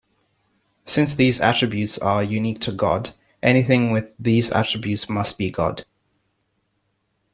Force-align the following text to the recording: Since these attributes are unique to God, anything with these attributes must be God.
Since 0.85 1.13
these 1.13 1.39
attributes 1.39 1.99
are 1.99 2.23
unique 2.23 2.59
to 2.61 2.71
God, 2.71 3.11
anything 3.43 3.91
with 3.91 4.15
these 4.17 4.49
attributes 4.49 5.07
must 5.07 5.37
be 5.37 5.51
God. 5.51 5.85